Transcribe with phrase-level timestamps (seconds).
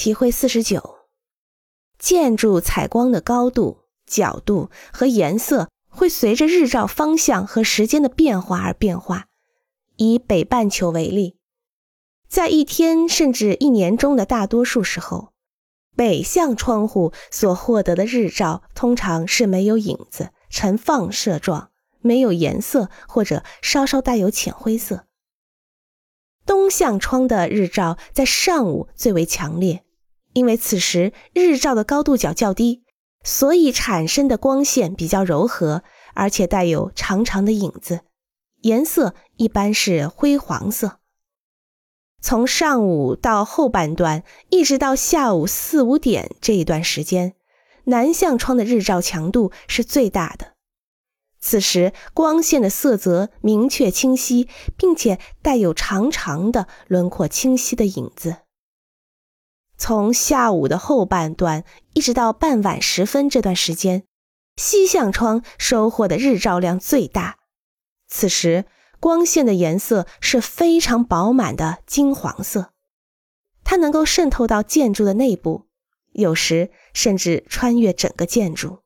[0.00, 1.00] 体会四十九。
[1.98, 9.26] 建筑采光的高度、角度和颜色会随着日照方向和时间的变化而变化。
[9.96, 11.36] 以北半球为例，
[12.26, 15.34] 在一天甚至一年中的大多数时候，
[15.94, 25.04] 北向窗户所获得的日照通常是没有影子、呈放射状、没有颜色或者稍稍带有浅灰色。
[26.46, 29.84] 东向窗的日照在上午最为强烈。
[30.32, 32.84] 因为此时日照的高度角较低，
[33.24, 35.82] 所以产生的光线比较柔和，
[36.14, 38.00] 而且带有长长的影子，
[38.62, 40.98] 颜色一般是灰黄色。
[42.22, 47.34] 从上午到后半段，一直到下午四五点这一段时间，
[47.84, 50.52] 南向窗的日照强度是最大的。
[51.40, 58.36] 此时光线的色泽明确清晰，并且带有长长的轮廓清晰的影子。
[59.80, 64.04] 从下午的后半段一直到傍晚时分这段时间，
[64.56, 67.38] 西向窗收获的日照量最大。
[68.06, 68.66] 此时
[69.00, 72.74] 光线的颜色是非常饱满的金黄色，
[73.64, 75.66] 它能够渗透到建筑的内部，
[76.12, 78.79] 有时甚至穿越整个建筑。